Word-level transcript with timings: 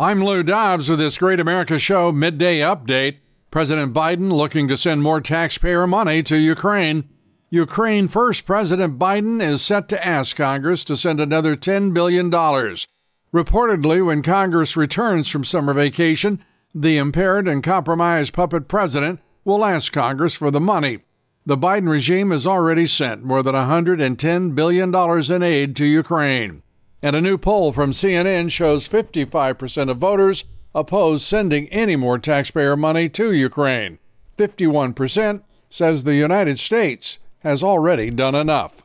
I'm 0.00 0.24
Lou 0.24 0.42
Dobbs 0.42 0.88
with 0.88 0.98
this 0.98 1.18
Great 1.18 1.40
America 1.40 1.78
Show 1.78 2.10
midday 2.10 2.60
update. 2.60 3.18
President 3.50 3.92
Biden 3.92 4.32
looking 4.32 4.66
to 4.68 4.78
send 4.78 5.02
more 5.02 5.20
taxpayer 5.20 5.86
money 5.86 6.22
to 6.22 6.38
Ukraine. 6.38 7.06
Ukraine 7.50 8.08
First 8.08 8.46
President 8.46 8.98
Biden 8.98 9.42
is 9.42 9.60
set 9.60 9.90
to 9.90 10.02
ask 10.02 10.34
Congress 10.34 10.84
to 10.84 10.96
send 10.96 11.20
another 11.20 11.54
$10 11.54 11.92
billion. 11.92 12.30
Reportedly, 12.30 14.06
when 14.06 14.22
Congress 14.22 14.74
returns 14.74 15.28
from 15.28 15.44
summer 15.44 15.74
vacation, 15.74 16.42
the 16.74 16.96
impaired 16.96 17.46
and 17.46 17.62
compromised 17.62 18.32
puppet 18.32 18.68
president 18.68 19.20
will 19.44 19.66
ask 19.66 19.92
Congress 19.92 20.32
for 20.32 20.50
the 20.50 20.60
money. 20.60 21.00
The 21.44 21.58
Biden 21.58 21.90
regime 21.90 22.30
has 22.30 22.46
already 22.46 22.86
sent 22.86 23.22
more 23.22 23.42
than 23.42 23.54
$110 23.54 24.54
billion 24.54 24.94
in 24.94 25.42
aid 25.42 25.76
to 25.76 25.84
Ukraine. 25.84 26.62
And 27.02 27.16
a 27.16 27.20
new 27.20 27.38
poll 27.38 27.72
from 27.72 27.92
CNN 27.92 28.50
shows 28.50 28.88
55% 28.88 29.90
of 29.90 29.98
voters 29.98 30.44
oppose 30.74 31.24
sending 31.24 31.68
any 31.68 31.96
more 31.96 32.18
taxpayer 32.18 32.76
money 32.76 33.08
to 33.08 33.32
Ukraine. 33.32 33.98
51% 34.36 35.42
says 35.70 36.04
the 36.04 36.14
United 36.14 36.58
States 36.58 37.18
has 37.40 37.62
already 37.62 38.10
done 38.10 38.34
enough. 38.34 38.82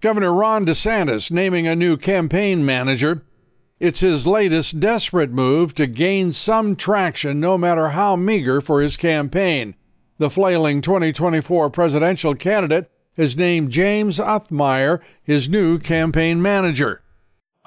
Governor 0.00 0.32
Ron 0.32 0.66
DeSantis 0.66 1.30
naming 1.30 1.66
a 1.66 1.76
new 1.76 1.96
campaign 1.96 2.64
manager. 2.64 3.22
It's 3.78 4.00
his 4.00 4.26
latest 4.26 4.80
desperate 4.80 5.30
move 5.30 5.74
to 5.74 5.86
gain 5.86 6.32
some 6.32 6.76
traction, 6.76 7.40
no 7.40 7.58
matter 7.58 7.88
how 7.88 8.16
meager, 8.16 8.60
for 8.60 8.80
his 8.80 8.96
campaign. 8.96 9.74
The 10.18 10.30
flailing 10.30 10.80
2024 10.80 11.70
presidential 11.70 12.34
candidate 12.34 12.90
has 13.16 13.36
named 13.36 13.70
James 13.70 14.18
Uthmeier 14.18 15.00
his 15.22 15.48
new 15.48 15.78
campaign 15.78 16.40
manager. 16.40 17.01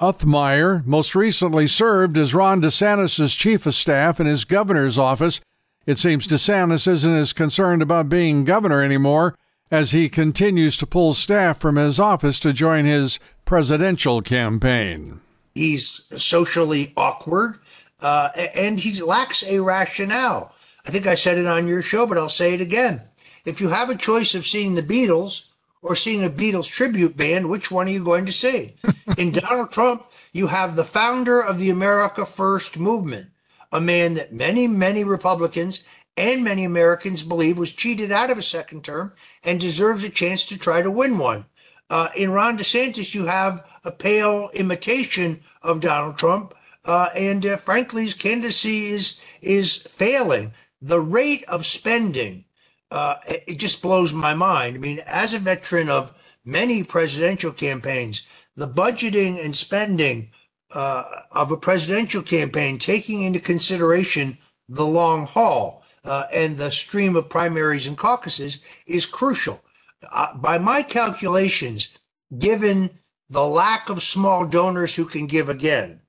Uthmeier 0.00 0.84
most 0.84 1.14
recently 1.14 1.66
served 1.66 2.18
as 2.18 2.34
Ron 2.34 2.60
DeSantis' 2.60 3.36
chief 3.36 3.64
of 3.64 3.74
staff 3.74 4.20
in 4.20 4.26
his 4.26 4.44
governor's 4.44 4.98
office. 4.98 5.40
It 5.86 5.98
seems 5.98 6.26
DeSantis 6.26 6.86
isn't 6.86 7.16
as 7.16 7.32
concerned 7.32 7.80
about 7.80 8.08
being 8.08 8.44
governor 8.44 8.82
anymore 8.82 9.36
as 9.70 9.92
he 9.92 10.08
continues 10.08 10.76
to 10.76 10.86
pull 10.86 11.14
staff 11.14 11.58
from 11.58 11.76
his 11.76 11.98
office 11.98 12.38
to 12.40 12.52
join 12.52 12.84
his 12.84 13.18
presidential 13.44 14.20
campaign. 14.20 15.20
He's 15.54 16.02
socially 16.16 16.92
awkward 16.96 17.58
uh, 18.00 18.28
and 18.54 18.78
he 18.78 19.00
lacks 19.02 19.42
a 19.44 19.60
rationale. 19.60 20.54
I 20.86 20.90
think 20.90 21.06
I 21.06 21.14
said 21.14 21.38
it 21.38 21.46
on 21.46 21.66
your 21.66 21.82
show, 21.82 22.06
but 22.06 22.18
I'll 22.18 22.28
say 22.28 22.54
it 22.54 22.60
again. 22.60 23.00
If 23.44 23.60
you 23.60 23.68
have 23.70 23.90
a 23.90 23.96
choice 23.96 24.34
of 24.34 24.46
seeing 24.46 24.74
the 24.74 24.82
Beatles 24.82 25.48
or 25.82 25.94
seeing 25.94 26.24
a 26.24 26.30
Beatles 26.30 26.70
tribute 26.70 27.16
band, 27.16 27.48
which 27.48 27.70
one 27.70 27.86
are 27.86 27.90
you 27.90 28.04
going 28.04 28.26
to 28.26 28.32
see? 28.32 28.74
In 29.18 29.30
Donald 29.32 29.72
Trump, 29.72 30.06
you 30.32 30.48
have 30.48 30.76
the 30.76 30.84
founder 30.84 31.40
of 31.40 31.58
the 31.58 31.70
America 31.70 32.26
First 32.26 32.78
movement, 32.78 33.28
a 33.72 33.80
man 33.80 34.14
that 34.14 34.32
many, 34.32 34.66
many 34.66 35.04
Republicans 35.04 35.82
and 36.16 36.42
many 36.42 36.64
Americans 36.64 37.22
believe 37.22 37.58
was 37.58 37.72
cheated 37.72 38.10
out 38.10 38.30
of 38.30 38.38
a 38.38 38.42
second 38.42 38.84
term 38.84 39.12
and 39.44 39.60
deserves 39.60 40.02
a 40.02 40.10
chance 40.10 40.46
to 40.46 40.58
try 40.58 40.82
to 40.82 40.90
win 40.90 41.18
one. 41.18 41.44
Uh, 41.88 42.08
in 42.16 42.32
Ron 42.32 42.58
DeSantis, 42.58 43.14
you 43.14 43.26
have 43.26 43.64
a 43.84 43.92
pale 43.92 44.50
imitation 44.54 45.40
of 45.62 45.80
Donald 45.80 46.18
Trump, 46.18 46.54
uh, 46.84 47.10
and 47.14 47.44
uh, 47.46 47.56
frankly, 47.56 48.02
his 48.04 48.14
candidacy 48.14 48.86
is 48.86 49.20
is 49.40 49.76
failing. 49.82 50.52
The 50.82 51.00
rate 51.00 51.44
of 51.44 51.64
spending 51.64 52.44
uh, 52.90 53.16
it 53.26 53.56
just 53.56 53.82
blows 53.82 54.12
my 54.12 54.34
mind. 54.34 54.76
I 54.76 54.78
mean, 54.78 55.00
as 55.06 55.34
a 55.34 55.38
veteran 55.38 55.88
of 55.88 56.12
many 56.44 56.84
presidential 56.84 57.52
campaigns, 57.52 58.26
the 58.56 58.68
budgeting 58.68 59.44
and 59.44 59.54
spending 59.54 60.30
uh, 60.72 61.04
of 61.32 61.50
a 61.50 61.56
presidential 61.56 62.22
campaign, 62.22 62.78
taking 62.78 63.22
into 63.22 63.40
consideration 63.40 64.38
the 64.68 64.86
long 64.86 65.26
haul 65.26 65.84
uh, 66.04 66.24
and 66.32 66.56
the 66.56 66.70
stream 66.70 67.16
of 67.16 67.28
primaries 67.28 67.86
and 67.86 67.96
caucuses, 67.96 68.60
is 68.86 69.06
crucial. 69.06 69.60
Uh, 70.10 70.34
by 70.36 70.58
my 70.58 70.82
calculations, 70.82 71.96
given 72.38 72.90
the 73.30 73.46
lack 73.46 73.88
of 73.88 74.02
small 74.02 74.46
donors 74.46 74.94
who 74.94 75.04
can 75.04 75.26
give 75.26 75.48
again, 75.48 76.00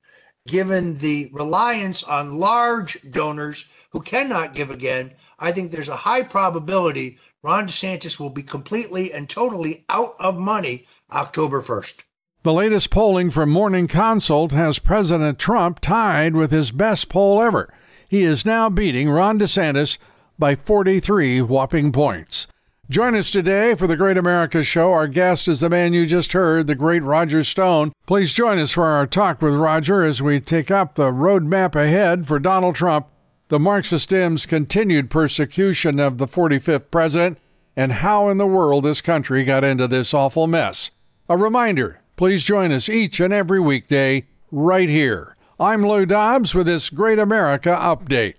given 0.47 0.95
the 0.95 1.29
reliance 1.33 2.03
on 2.03 2.39
large 2.39 2.97
donors 3.11 3.65
who 3.97 4.03
cannot 4.03 4.53
give 4.53 4.69
again, 4.69 5.11
I 5.39 5.51
think 5.51 5.71
there's 5.71 5.89
a 5.89 5.95
high 5.95 6.21
probability 6.21 7.17
Ron 7.41 7.65
DeSantis 7.65 8.19
will 8.19 8.29
be 8.29 8.43
completely 8.43 9.11
and 9.11 9.27
totally 9.27 9.85
out 9.89 10.15
of 10.19 10.37
money 10.37 10.85
October 11.11 11.63
1st. 11.63 12.03
The 12.43 12.53
latest 12.53 12.91
polling 12.91 13.31
from 13.31 13.49
Morning 13.49 13.87
Consult 13.87 14.51
has 14.51 14.77
President 14.77 15.39
Trump 15.39 15.79
tied 15.79 16.35
with 16.35 16.51
his 16.51 16.69
best 16.69 17.09
poll 17.09 17.41
ever. 17.41 17.73
He 18.07 18.21
is 18.21 18.45
now 18.45 18.69
beating 18.69 19.09
Ron 19.09 19.39
DeSantis 19.39 19.97
by 20.37 20.53
43 20.53 21.41
whopping 21.41 21.91
points. 21.91 22.45
Join 22.91 23.15
us 23.15 23.31
today 23.31 23.73
for 23.73 23.87
the 23.87 23.97
Great 23.97 24.17
America 24.17 24.63
Show. 24.63 24.93
Our 24.93 25.07
guest 25.07 25.47
is 25.47 25.61
the 25.61 25.71
man 25.71 25.93
you 25.93 26.05
just 26.05 26.33
heard, 26.33 26.67
the 26.67 26.75
great 26.75 27.01
Roger 27.01 27.43
Stone. 27.43 27.93
Please 28.05 28.31
join 28.31 28.59
us 28.59 28.73
for 28.73 28.85
our 28.85 29.07
talk 29.07 29.41
with 29.41 29.55
Roger 29.55 30.03
as 30.03 30.21
we 30.21 30.39
take 30.39 30.69
up 30.69 30.93
the 30.93 31.11
roadmap 31.11 31.73
ahead 31.73 32.27
for 32.27 32.37
Donald 32.37 32.75
Trump 32.75 33.07
the 33.49 33.59
Marxist 33.59 34.09
Dems' 34.09 34.47
continued 34.47 35.09
persecution 35.09 35.99
of 35.99 36.17
the 36.17 36.27
45th 36.27 36.91
president, 36.91 37.37
and 37.75 37.91
how 37.91 38.29
in 38.29 38.37
the 38.37 38.47
world 38.47 38.83
this 38.83 39.01
country 39.01 39.43
got 39.43 39.63
into 39.63 39.87
this 39.87 40.13
awful 40.13 40.47
mess. 40.47 40.91
A 41.29 41.37
reminder 41.37 42.01
please 42.17 42.43
join 42.43 42.71
us 42.71 42.89
each 42.89 43.19
and 43.19 43.31
every 43.31 43.59
weekday 43.59 44.25
right 44.51 44.89
here. 44.89 45.35
I'm 45.59 45.87
Lou 45.87 46.05
Dobbs 46.05 46.55
with 46.55 46.65
this 46.65 46.89
Great 46.89 47.19
America 47.19 47.69
Update. 47.69 48.35